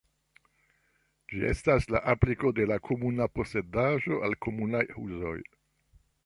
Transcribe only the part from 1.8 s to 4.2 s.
la apliko de la komuna posedaĵo